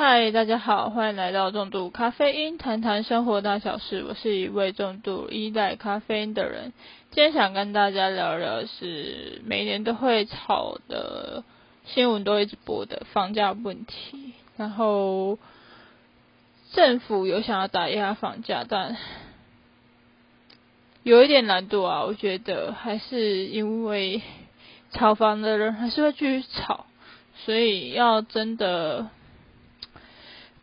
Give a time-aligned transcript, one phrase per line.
[0.00, 4.04] 嗨，大家好，欢迎来到重度咖啡因，谈谈生活大小事。
[4.08, 6.72] 我是一位重度依赖咖啡因的人。
[7.10, 11.42] 今天想跟大家聊聊是每年都会炒的
[11.84, 14.34] 新闻都一直播的房价问题。
[14.56, 15.36] 然后
[16.70, 18.96] 政府有想要打压房价，但
[21.02, 22.04] 有一点难度啊。
[22.04, 24.22] 我觉得还是因为
[24.92, 26.86] 炒房的人还是会继续炒，
[27.44, 29.10] 所以要真的。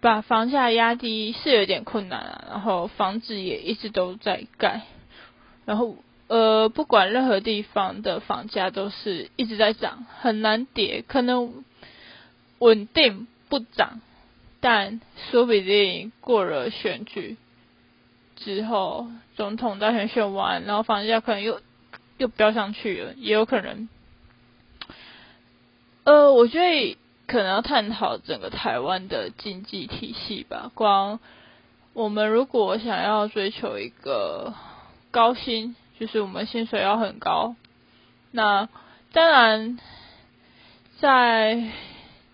[0.06, 4.84] 把房价压低是有点困难啊，然后房子也一直都在盖，
[5.66, 5.98] 然后
[6.28, 11.64] 呃，不管任何地方的房价都是一直在涨，很难跌，可能
[12.60, 14.00] 稳定不涨，
[14.60, 17.36] 但说不定过了选举
[18.36, 21.60] 之后，总统大选选完，然后房价可能又
[22.20, 23.90] 又飙上去了，也有可能。
[26.04, 26.96] 呃，我觉得。
[27.28, 30.72] 可能要探讨整个台湾的经济体系吧。
[30.74, 31.20] 光
[31.94, 34.54] 我们如果想要追求一个
[35.12, 37.56] 高薪，就是我们薪水要很高。
[38.32, 38.70] 那
[39.14, 39.80] 当然，
[41.00, 41.72] 在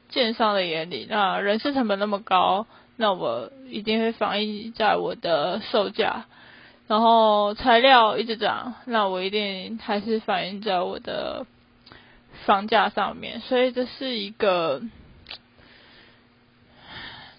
[0.09, 2.65] 建商的眼里，那人事成本那么高，
[2.97, 6.25] 那我一定会反映在我的售价。
[6.87, 11.45] 然后材料一直涨，那我一定还是反映在我的。
[12.45, 14.81] 房价上面，所以这是一个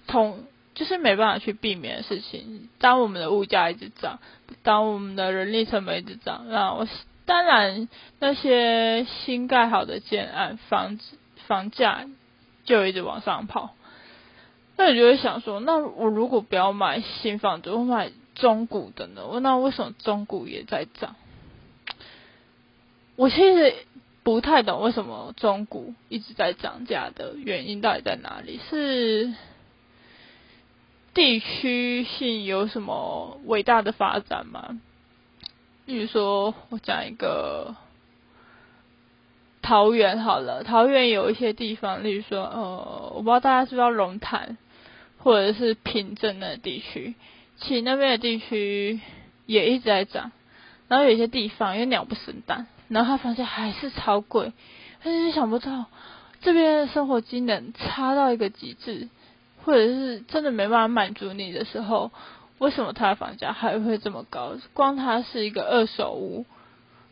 [0.07, 2.69] 同就是没办法去避免的事情。
[2.79, 4.21] 当我们的物价一直涨，
[4.63, 6.87] 当我们的人力成本一直涨，那我
[7.27, 7.89] 当然
[8.21, 12.07] 那些新盖好的建案房子房价
[12.65, 13.75] 就一直往上跑。
[14.77, 19.23] 那你就会想说，那我如果不要买新房子，我买中古的呢？
[19.41, 21.17] 那为什么中古也在涨？
[23.17, 23.75] 我其实。
[24.25, 28.61] 不太懂为什么中古一直在涨价的原因到底在哪里？
[28.71, 29.35] 是
[31.13, 34.81] 地区性有什么伟大的发展吗？
[35.87, 37.75] 例如说，我讲一个
[39.61, 44.57] 桃园好了，桃园有一些地方，例如说，呃，我不知道大家知不知道龙潭
[45.19, 47.15] 或者是平镇的地区，
[47.57, 49.01] 其实那边的地区
[49.47, 50.31] 也一直在涨，
[50.87, 52.69] 然后有一些地方因为鸟不生蛋。
[52.93, 54.53] 然后他房价还是超贵，
[55.03, 55.87] 他就是想不到
[56.43, 59.09] 这边的生活机能差到一个极致，
[59.65, 62.11] 或者是真的没办法满足你的时候，
[62.59, 64.57] 为什么他的房价还会这么高？
[64.75, 66.45] 光它是一个二手屋，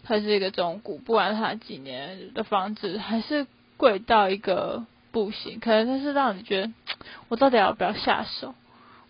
[0.03, 3.47] 它是一个中古，不管它几年的房子，还是
[3.79, 5.61] 贵到一个不行。
[5.61, 6.73] 可能它是让你觉得，
[7.31, 8.55] 我到底要不要下手？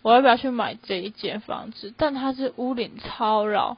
[0.03, 1.93] 我要不要去买这一间房子？
[1.97, 3.75] 但它是屋顶超老。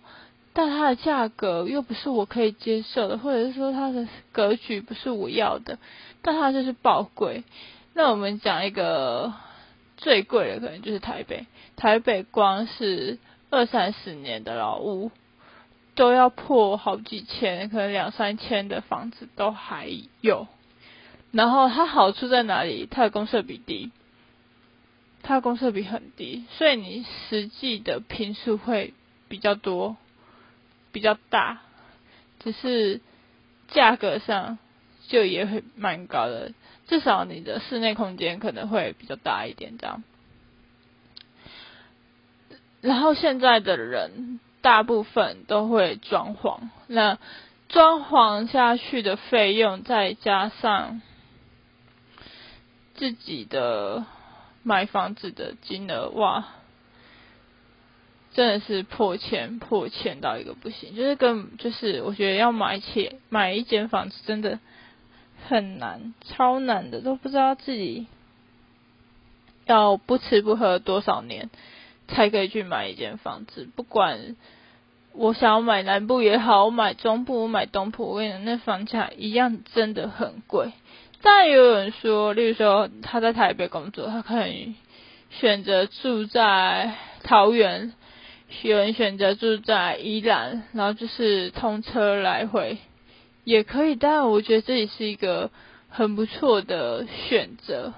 [0.56, 5.80] 但它的价格又不是我可以接受的，或者是说它的格局不是我要的，
[6.22, 7.44] 但它就是爆贵。
[7.96, 9.34] 那我们讲一个
[9.98, 11.48] 最贵的，可能就是台北。
[11.76, 13.18] 台北光是
[13.50, 15.10] 二三十年的老屋，
[15.96, 19.90] 都要破好几千，可能两三千的房子都还
[20.22, 20.48] 有。
[21.32, 22.88] 然后它好处在哪里？
[22.90, 23.92] 它的公设比低，
[25.24, 28.94] 它的公设比很低，所以你实际的平数会
[29.28, 29.98] 比较多。
[30.94, 31.60] 比较大，
[32.40, 33.02] 只是
[33.68, 34.58] 价格上
[35.10, 36.54] 就也会蛮高的，
[36.88, 40.04] 至少你的室内空间可能会比较大一点这样。
[42.80, 47.18] 然后现在的人大部分都会装潢，那
[47.70, 51.02] 装潢下去的费用再加上
[52.94, 54.06] 自己的
[54.62, 56.46] 买房子的金额，哇！
[58.34, 64.58] 真的是破钱破钱到一个不行，就是跟就是我觉得要买起买一间房子真的
[65.48, 68.08] 很难，超难的，都不知道自己
[69.68, 71.52] 要不吃不喝多少年
[72.08, 73.70] 才可以去买一间房子。
[73.76, 74.36] 不管
[75.14, 80.72] 我想要买南部也好，我买中部，我买东部，我跟你讲，那房价一样真的很贵。
[81.22, 84.74] 但也有人说，例如说他在台北工作，他可以
[85.30, 87.94] 选择住在桃园。
[88.62, 92.78] 有人选择住在宜兰，然后就是通车来回
[93.44, 93.96] 也可以。
[93.96, 95.50] 当然，我觉得这也是一个
[95.90, 97.94] 很不错的选择。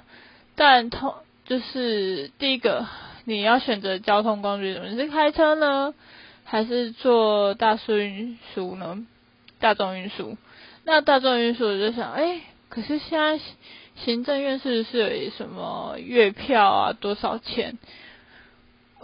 [0.56, 1.14] 但通
[1.46, 2.88] 就是第一个，
[3.26, 5.94] 你要选择交通工具，你是开车呢，
[6.44, 9.06] 还是坐大众运输呢？
[9.60, 10.38] 大众运输，
[10.84, 13.40] 那大众运输我就想，哎，可是现在
[13.96, 16.94] 行政院是不是有什么月票啊？
[16.94, 17.78] 多少钱？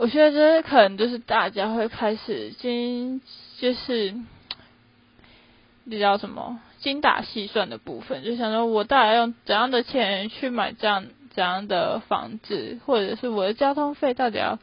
[0.02, 3.22] 我觉得这可能就是大家会开始精，
[3.60, 4.16] 就是
[5.88, 11.06] 比较什么精打细算的部分，就想说我大概用怎样的钱去买这样
[11.36, 14.58] 怎样的房子，或者是我的交通费到底要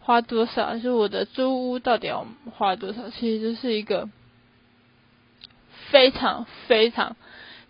[0.00, 2.26] 花多少，是我的租屋到底要
[2.56, 4.08] 花多少，其实就是一个
[5.90, 7.14] 非常非常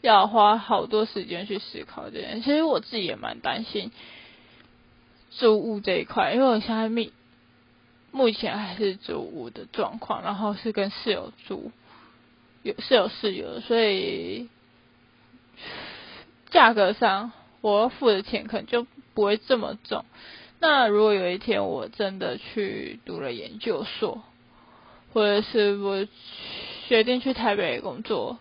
[0.02, 2.42] 要花好多时间去思考这件。
[2.42, 3.90] 其实我自己也蛮担心
[5.30, 7.10] 租屋这一块，因为我现在目
[8.10, 11.70] 目前还是租屋的状况，然后是跟室友住，
[12.62, 14.48] 有是有室友，所以。
[16.50, 20.04] 价格上，我要付的钱可能就不会这么重。
[20.60, 24.22] 那如果有一天我真的去读了研究所，
[25.12, 26.06] 或者是我
[26.88, 28.38] 决定去台北工作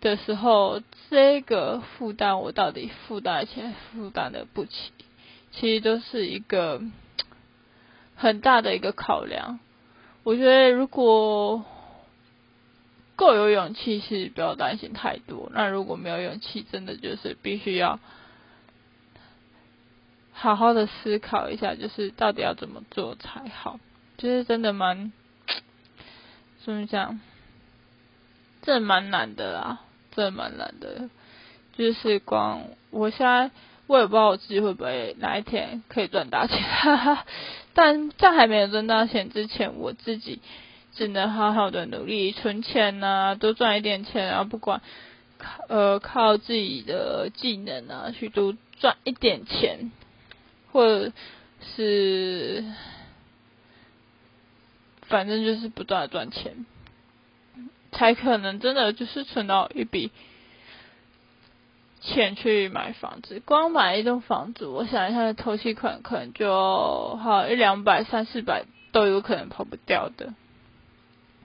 [0.00, 4.92] 的时候，这个负担我到底负担起来负担的不起，
[5.58, 6.80] 其实都是一个
[8.14, 9.58] 很大的一个考量。
[10.22, 11.64] 我觉得如果
[13.16, 17.98] 够有勇气是不要担心太多，那如果没有勇气，真的就是必须要
[20.32, 23.80] 好好的思考一下，就是到底要怎么做才好。
[24.16, 25.12] 就是真的蛮
[26.64, 27.20] 怎么讲，
[28.62, 29.80] 这蛮难的啦，
[30.12, 31.10] 这蛮难的。
[31.76, 33.50] 就是光我现在
[33.88, 37.26] 我也不知道我自己会不会哪一天可以赚大钱，哈哈
[37.74, 40.40] 但在还没有赚大钱之前，我自己。
[40.94, 44.80] 只能好好的努力存钱呐，多赚一点钱，然后不管
[45.38, 49.92] 靠呃靠自己的技能啊去多赚一点钱，
[50.72, 51.12] 或者
[51.76, 52.64] 是
[55.02, 56.66] 反正就是不断的赚钱，
[57.92, 60.10] 才可能真的就是存到一笔
[62.00, 63.40] 钱去买房子。
[63.44, 70.34] 光买一栋房子，我想一下，头期款可能就好一两百、三四百都有可能跑不掉的。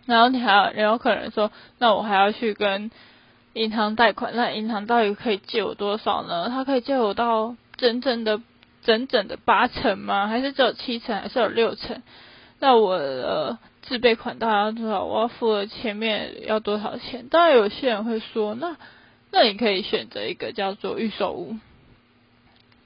[0.06, 2.92] 然后你还要，也有可能说，那我还要去跟
[3.54, 6.50] 银行贷款，那银行到底可以借我多少呢？
[6.50, 8.42] 他可以借我到整整的、
[8.82, 10.28] 整整的八成吗？
[10.28, 12.02] 还是只有七成，还是有六成？
[12.60, 15.04] 那我的自备款大概要多少？
[15.04, 17.28] 我要付的前面要多少钱？
[17.30, 18.76] 当然，有些人会说，那
[19.34, 21.58] 那你可以选择一个叫做预售屋。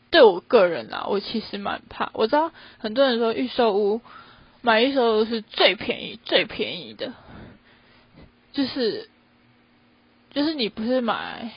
[0.10, 2.10] 对我个人啊，我其实蛮怕。
[2.14, 4.02] 我知道很多人说预售屋。
[4.62, 7.14] 买预售屋是最便宜、最便宜的，
[8.52, 9.10] 就是
[10.32, 11.52] 就是你不是买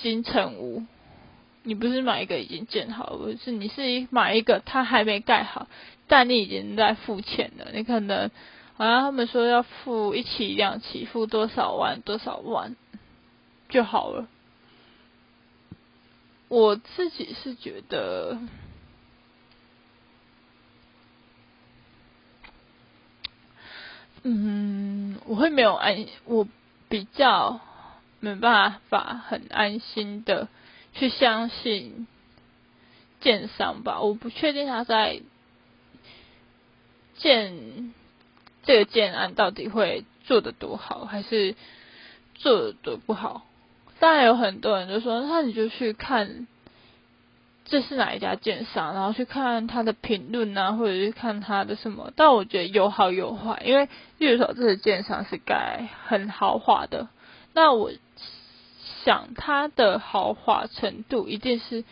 [0.00, 0.84] 新城屋，
[1.62, 5.66] 你不是买一个已经建好，不是你是买一个它还没盖好，
[6.06, 7.66] 但你已经在付钱了。
[7.74, 8.30] 你可能
[8.76, 12.76] 好像他们说要付一期、两期，付多少万、多少万
[13.68, 14.28] 就好了。
[16.48, 18.38] 我自己是觉得。
[24.28, 26.48] 嗯，我会没有安，我
[26.88, 27.60] 比较
[28.18, 30.48] 没办法很安心的
[30.94, 32.08] 去相信
[33.20, 34.00] 建商吧。
[34.00, 35.22] 我不确定他在
[37.18, 37.94] 建
[38.64, 41.54] 这个建案到底会做的多好，还是
[42.34, 43.45] 做的不好。
[43.98, 46.46] 当然有很多人就说，那你就去看。
[47.68, 48.94] 这是哪一家建商？
[48.94, 52.12] 然后去看他的评论啊，或者是看他的什么？
[52.14, 53.88] 但我觉得有好有坏，因为
[54.18, 57.08] 例如说这个建商是盖很豪华的，
[57.54, 57.90] 那我
[59.04, 61.82] 想它的豪华程度一定是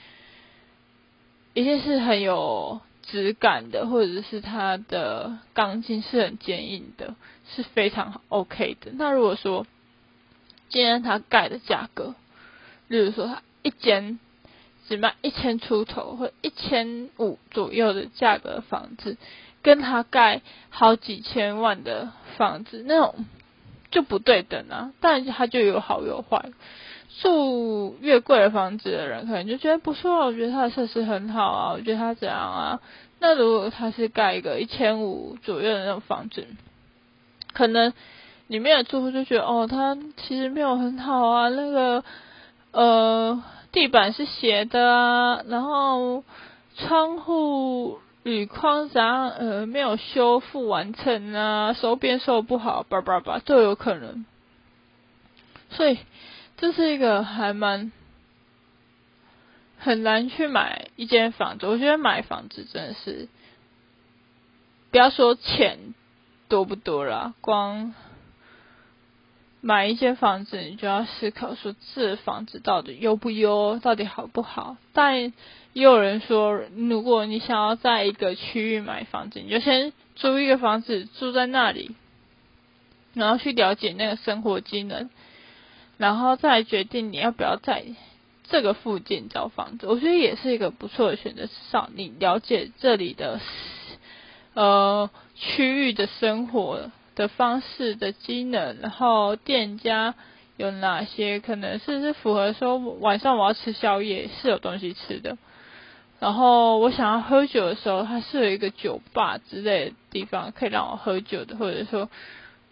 [1.54, 7.16] 一定是很有质感的，或者是它的钢筋是很坚硬的，
[7.52, 8.92] 是非常 OK 的。
[8.94, 9.66] 那如果说
[10.68, 12.14] 今天他盖的价格，
[12.88, 14.18] 例如说他一间。
[14.87, 19.16] 只卖一千出头或一千五左右的价格房子，
[19.62, 23.25] 跟他盖好几千万的房子，那种
[23.90, 24.92] 就不对等啊。
[25.00, 26.50] 但他就有好有坏，
[27.23, 32.80] 住越贵的房子的人可能就觉得不错，我觉得他的设施很好啊，我觉得他怎样啊。
[33.21, 36.47] 那如果他是盖一个一千五左右的那种房子，
[37.54, 37.94] 可能
[38.46, 42.04] 里面的住户就觉得哦，他其实没有很好啊，那个
[42.72, 43.42] 呃。
[43.74, 46.22] 地板是斜的啊，然后
[46.76, 54.24] 窗户铝框啥呃没有修复完成啊，收边收不好，叭叭叭都有可能。
[55.70, 55.98] 所以
[56.56, 57.90] 这是一个还蛮
[59.76, 61.66] 很难去买一间房子。
[61.66, 63.28] 我觉得买房子真的是
[64.92, 65.94] 不要说钱
[66.48, 67.92] 多不多啦，光。
[69.66, 74.76] 买一间房子，你就要思考说，这房子到底优不优，到底好不好？
[74.92, 75.33] 但也
[75.73, 81.97] 有人说，如果你想要在一个区域买房子，你就先租一个房子住在那里，
[83.14, 85.09] 然后去了解那个生活机能，
[85.97, 87.87] 然后再决定你要不要在
[88.50, 91.47] 这个附近找房子，我觉得也是一个不错的选择。
[91.47, 93.40] 至少你了解这里的
[94.52, 100.14] 呃区域的生活的方式的机能，然后店家
[100.56, 105.37] 有哪些可能是是符合说晚上我要吃宵夜是有东西吃的，
[106.21, 112.09] 然后我想要喝酒的时候，它是有一个酒吧之类的地方可以让我喝酒的，或者说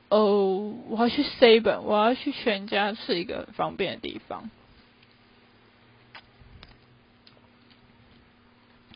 [0.08, 4.50] 哦我要去 C 本，我要去全家是一个很方便的地方。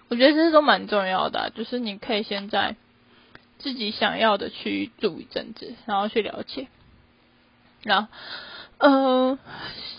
[0.09, 2.77] 我觉得这些都蛮重要的，就是你可以先在
[3.59, 6.69] 自己想要的去住一阵子，然后去了解。
[7.83, 8.09] 然后，
[8.79, 9.39] 呃，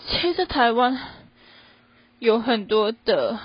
[0.08, 0.98] 其实台湾
[2.18, 3.38] 有很多的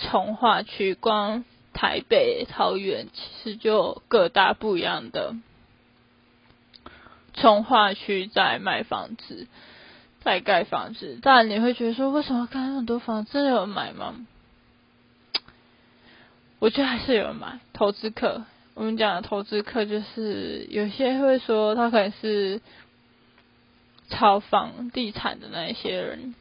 [0.00, 5.34] 从化区，光台北、桃园其实就各大不一样的
[7.34, 9.46] 从化区在卖房子，
[10.20, 11.18] 在盖房子。
[11.22, 14.14] 当然你会觉得说，为什么盖那么多房子，真的有人买吗？
[16.62, 18.44] 我觉得还是有人买投资客。
[18.74, 22.60] 我们讲的投资客，就是有些会说他可能是
[24.08, 26.36] 炒房地产的那一些人，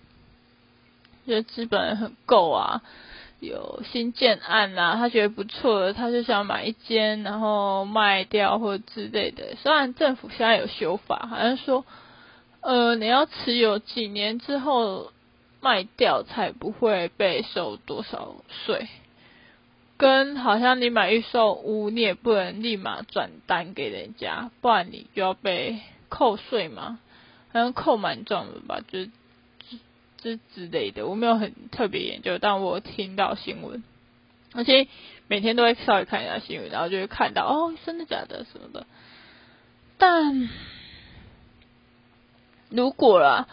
[1.26, 2.84] 觉得资本很够啊，
[3.40, 9.56] 有新建案啊，他觉得不错的，他就想买一间，然后卖掉或之类的。
[9.56, 11.84] 虽然政府现在有修法，好像说，
[12.60, 15.12] 呃，你要持有几年之后
[15.62, 18.36] 卖掉，才不会被收多少
[18.68, 18.88] 税。
[20.02, 25.80] 跟好像你买预售屋，你也不能立马转单给人家，不然你就要被
[26.10, 26.98] 扣税嘛，
[27.54, 29.06] 好像扣蛮重的吧，就
[30.18, 31.06] 这之之类的。
[31.06, 33.84] 我没有很特别研究，但我听到新闻，
[34.56, 34.88] 而且
[35.28, 38.88] 每天都会稍微看一下新闻，然后就会看到哦，真的假的什么的。
[40.00, 40.50] 但
[42.72, 43.48] 如果啦，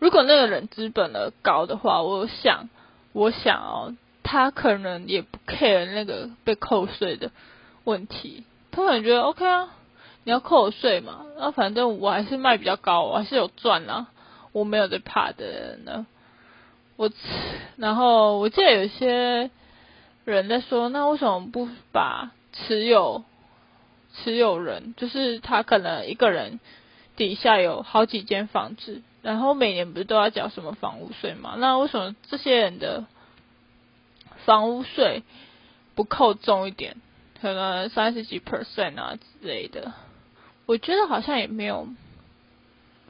[0.00, 2.68] 如果那个人资本的高的话，我想，
[3.14, 3.96] 我想哦。
[4.24, 7.30] 他可能也不 care 那个被扣税的
[7.84, 9.68] 问题，他可能觉得 OK 啊，
[10.24, 14.06] 你要扣我税嘛，那反正我还是卖比较高，我还是有赚啊，
[14.52, 16.06] 我没有在怕的人呢。
[16.96, 17.10] 我
[17.76, 19.50] 然后我记得有些
[20.24, 23.24] 人在说，那为什么不把持有
[24.16, 26.60] 持有人，就是他可能一个人
[27.14, 31.56] 底下有好几间房子，然后每年不是都要缴什么房屋税嘛？
[31.58, 33.04] 那为什么这些人的？
[34.44, 35.22] 房屋税
[35.94, 36.96] 不扣重一点，
[37.40, 39.92] 可能三十几 percent 啊之类的，
[40.66, 41.88] 我觉得好像也没有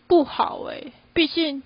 [0.07, 0.93] 不好诶。
[1.13, 1.63] 毕竟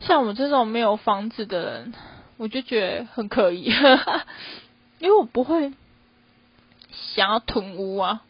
[0.00, 1.94] 像我们这种没有房子的人，
[2.36, 3.62] 我就觉得很可以，
[4.98, 5.72] 因为我不会
[6.90, 8.22] 想要囤屋啊，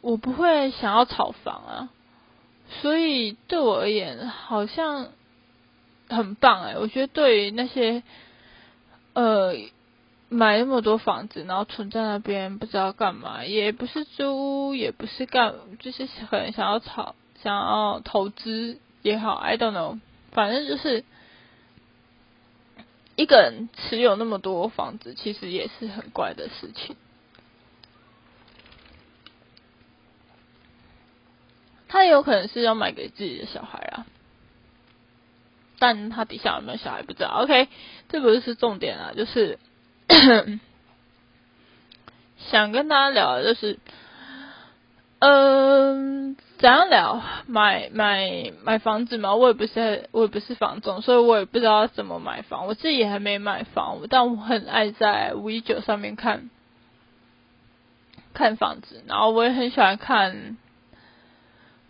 [0.00, 1.88] 我不会想要炒房啊，
[2.80, 5.08] 所以对我而言好像
[6.08, 6.76] 很棒诶。
[6.78, 8.02] 我觉得对于那些。
[9.14, 9.54] 呃，
[10.28, 20.00] 买那么多房子，然后存在那边不知道干嘛，也不是租，也不是干，就是很想要炒，想要投资也好，I don't know，
[20.30, 21.04] 反正就是
[23.16, 26.96] 一个人持有那么多房子，其实也是很怪的事情。
[31.88, 34.06] 他有可能是要买给自己的小孩啊。
[35.82, 37.66] 但他底下有没有小孩不知道，OK，
[38.08, 39.58] 这不是重点啊，就是
[42.38, 43.80] 想跟大家聊的就是，
[45.18, 49.34] 嗯，怎样聊买买买房子嘛？
[49.34, 52.68] 我也不是我也不是房总，所以我也不知道怎么买房。
[52.68, 56.48] 我自己也还没买房，但我很爱在五一九上面看
[58.32, 60.56] 看房子，然后我也很喜欢看。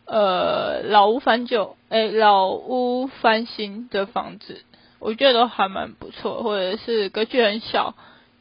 [0.05, 4.63] 呃，老屋翻旧，哎，老屋翻新的房子，
[4.99, 7.95] 我觉得都还蛮不错，或者是格局很小，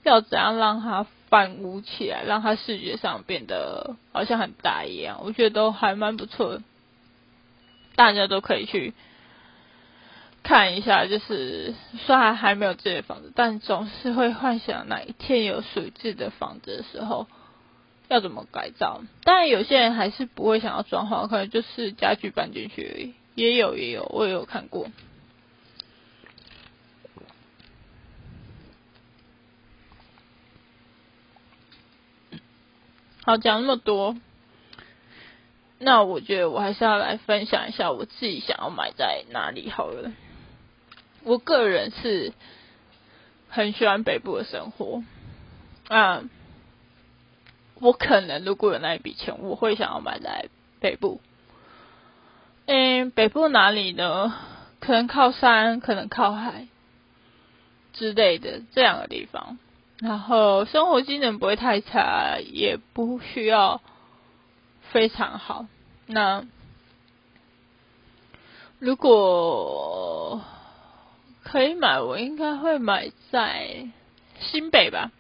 [0.04, 6.60] 要怎样让它翻屋起来，让它视觉上变得好像很大一样，我觉得都还蛮不错，
[7.96, 8.94] 大家都可以去
[10.44, 11.06] 看一下。
[11.06, 11.76] 就是
[12.06, 17.28] 虽然还没有自己的房子，但总是会幻想哪一天有属于自己的房子的时候。
[18.12, 19.02] 要怎么改造？
[19.24, 23.14] 当然，有些人还是不会想要装潢，可能就是家具搬进去而已。
[23.36, 24.88] 也有，也有，我也有看过。
[33.24, 34.18] 好，讲那么多，
[35.80, 40.12] 那我觉得我还是要来分享一下我自己想要买在哪里好了。
[41.24, 42.34] 我个人是
[43.48, 45.02] 很喜欢北部的生活，
[45.88, 46.24] 啊。
[47.82, 51.20] 我可能如果有那一笔钱，我会想要买在北部。
[52.68, 54.34] 嗯，北部哪里呢？
[54.80, 56.68] 可能靠山，可能靠海
[57.94, 59.58] 之类的这两个地方。
[60.00, 63.82] 然后生活机能不会太差，也不需要
[64.92, 65.66] 非常好。
[66.08, 66.46] 那
[68.80, 70.42] 如果
[71.44, 73.88] 可以买，我应该会买在
[74.40, 75.12] 新北吧。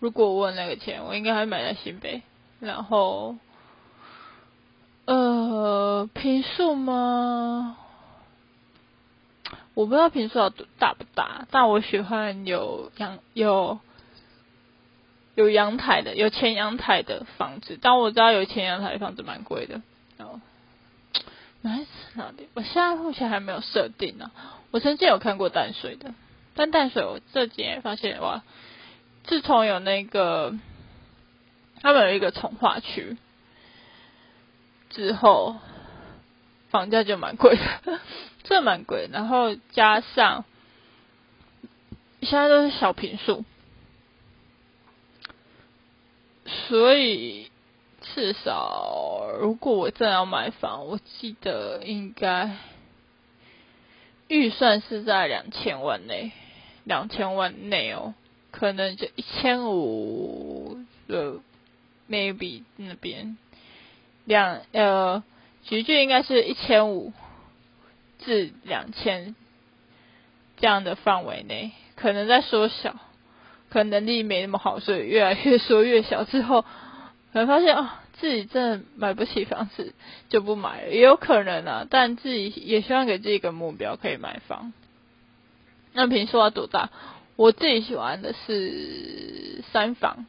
[0.00, 2.22] 如果我有那个钱，我应该会买在新北。
[2.60, 3.36] 然后，
[5.04, 7.76] 呃，平数吗？
[9.74, 13.78] 我不知道平数要大不大，但我喜欢有阳有
[15.36, 17.78] 有阳台的，有前阳台的房子。
[17.80, 19.80] 但我知道有前阳台的房子蛮贵的。
[20.18, 20.40] 哦，
[21.62, 22.48] 哪里哪里？
[22.54, 24.32] 我现在目前还没有设定呢。
[24.72, 26.12] 我曾经有看过淡水的，
[26.54, 28.42] 但淡水我这几年发现哇，
[29.28, 30.54] 自从有那个
[31.80, 33.16] 他们有一个从化区
[34.90, 35.56] 之后，
[36.70, 38.00] 房价就蛮贵的。
[38.44, 40.46] 这蛮贵，然后加上
[42.22, 43.44] 现在都是小平数，
[46.46, 47.50] 所以
[48.00, 52.56] 至少如果我真要买房，我记得应该
[54.28, 56.32] 预算是在两千万内，
[56.84, 58.14] 两千万内哦，
[58.50, 61.34] 可能就一千五的
[62.08, 63.36] maybe 那边
[64.24, 65.22] 两呃，
[65.64, 67.12] 集聚应该是一千五。
[68.20, 69.36] 至两千
[70.56, 72.96] 这样的范围内，可能在缩小，
[73.70, 76.24] 可能能力没那么好，所以越来越缩越小。
[76.24, 79.94] 之后可能发现哦，自己真的买不起房子，
[80.30, 81.86] 就不买了，也有可能啊。
[81.88, 84.72] 但自己也希望给自己一个目标，可以买房。
[85.92, 86.90] 那平数要多大？
[87.38, 90.26] 我自己喜欢的是三房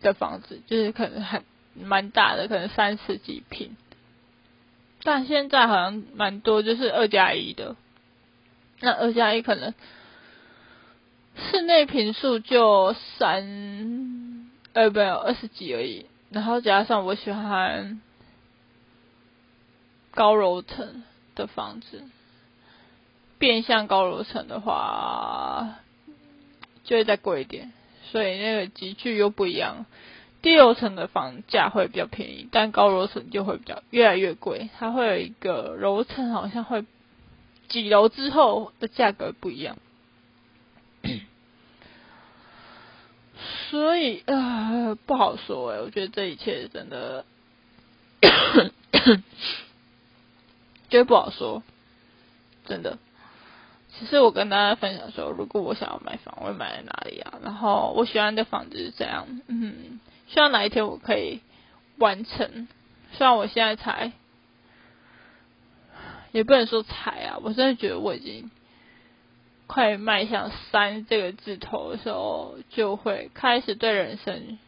[0.00, 3.76] 的房子，就是可能很蛮大的，可能三十几平。
[5.04, 7.76] 但现在好像蛮多，就是二加一的。
[8.80, 9.74] 那二加一可能
[11.36, 16.06] 室内平数就三，呃，没有二十几而已。
[16.30, 18.00] 然后加上我喜欢
[20.10, 21.04] 高楼层
[21.36, 22.02] 的房子，
[23.38, 25.76] 变相高楼层的话
[26.84, 27.72] 就会再贵一点，
[28.10, 29.86] 所以那个集聚又不一样。
[30.42, 34.68] 低楼层的房价会比较便宜，但高楼层就会比较越来越贵。
[34.78, 36.84] 它会有一个楼层，好像会
[37.68, 39.78] 几楼之后的价格不一样。
[43.70, 47.24] 所以呃，不好说哎，我觉得这一切真的
[50.90, 51.62] 觉得不好说，
[52.66, 52.98] 真的。
[53.98, 57.34] 其实我跟大家分享说，如果我想要买房，我会买在哪里啊？
[57.42, 59.26] 然后我喜欢的房子是这样？
[59.46, 60.00] 嗯。
[60.26, 61.40] 希望哪一天我可以
[61.98, 62.66] 完成。
[63.12, 64.12] 虽然我现在才，
[66.32, 68.50] 也不能说才啊，我真的觉得我已经
[69.66, 74.58] 快迈向三这个字头的时候，就会开始对人生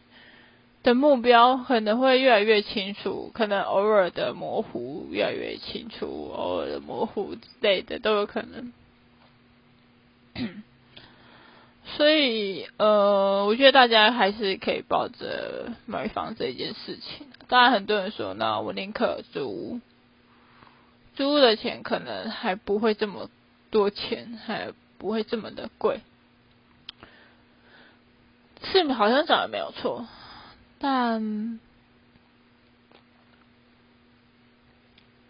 [0.82, 8.72] 的目标可能会越来越清楚，可能偶尔的模糊越来越清楚，偶尔的模糊之类的都有可能。
[11.96, 17.28] 所以，呃，我觉得大家还是可以抱着买房这件事情。
[17.48, 19.80] 当然，很多人说，那我宁可租，
[21.14, 23.30] 租的钱可能还不会这么
[23.70, 26.00] 多钱，还不会这么的贵。
[28.64, 30.08] 是好像讲的没有错，
[30.80, 31.60] 但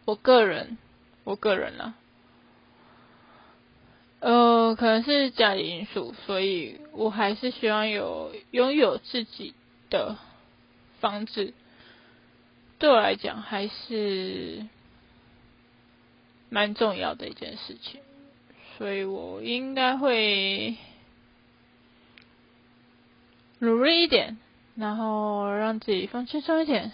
[0.07, 0.79] 我个人，
[1.25, 1.95] 我个人呢。
[4.27, 9.55] 呃，可能是家里因素，所以我还是希望有拥有自己
[9.89, 10.17] 的
[10.99, 11.55] 房子，
[12.81, 14.67] 对我来讲还是
[16.49, 18.01] 蛮重要的一件事情，
[18.77, 20.77] 所以我应该会
[23.61, 24.39] 努力一点，
[24.75, 26.91] 然后让自己放轻松一点。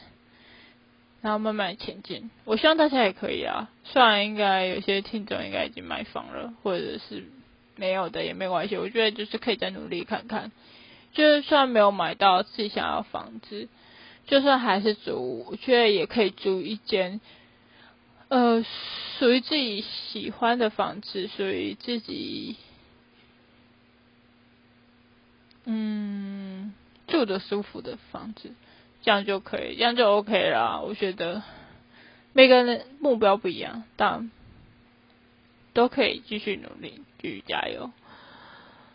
[1.23, 3.71] 然后慢慢前进，我希望大家也可以啊。
[3.85, 7.25] 虽然应该有些听众应该已经买房了，或者是
[7.77, 8.77] 没有的也没关系。
[8.77, 10.51] 我觉得就是可以再努力看看，
[11.13, 13.69] 就算没有买到自己想要房子，
[14.27, 17.21] 就算还是租，我觉得也可以租一间，
[18.27, 18.65] 呃，
[19.21, 22.57] 属于自己喜欢的房子，属于自己，
[25.67, 26.75] 嗯，
[27.07, 28.51] 住的舒服的房子。
[29.03, 30.83] 这样就可以，这样就 OK 了。
[30.83, 31.43] 我觉得
[32.33, 34.31] 每个人的目标不一样，但
[35.75, 37.91] 都可以继续努力，继续加油。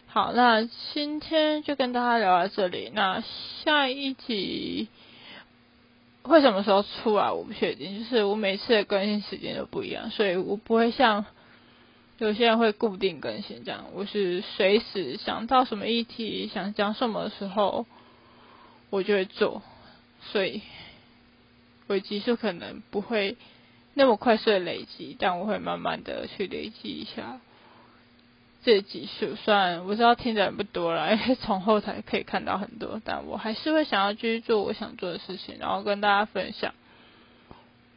[0.07, 2.91] 好，那今天就跟大家聊到这里。
[2.93, 3.21] 那
[3.63, 4.87] 下一集
[6.23, 7.31] 会什么时候出来？
[7.31, 11.25] 我不确定，就是我每次的更新时间都不一样，所以我不会像
[12.17, 17.85] 有些人会固定更新，这样我是随时想到什么议题想讲什么的时候，
[18.89, 19.61] 我就会做，
[20.31, 20.61] 所以
[21.87, 23.37] 我集数可能不会
[23.93, 27.39] 那么快速的累积，但我会慢慢的去累积一下
[28.63, 29.35] 这集数。
[29.35, 36.73] 虽然我知道听的人不多了，因为从后台可以看到很多，但我还是会想要继续做我想做的事情，然后跟大家分享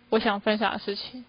[0.08, 1.24] 我想分享的事情。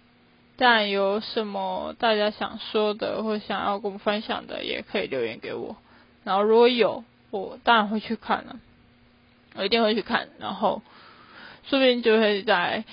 [0.58, 5.76] 但有什么大家想说的或想要跟我分享的，也可以留言给我。
[6.24, 8.60] 然后如果有，我当然会去看了，
[9.56, 10.30] 我一定会去看。
[10.40, 10.82] 然后
[11.66, 12.84] 说不定就会在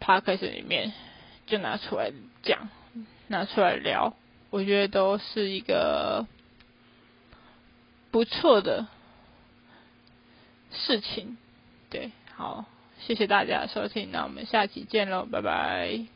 [0.00, 0.92] p o d c t 里面
[1.46, 2.12] 就拿出来
[2.42, 2.68] 讲，
[3.28, 4.14] 拿出来聊。
[4.50, 6.26] 我觉得都是一个
[8.10, 8.86] 不错的
[10.70, 11.36] 事情。
[11.90, 12.64] 对，好，
[13.00, 16.15] 谢谢大家的收听，那我们下期见喽，拜拜。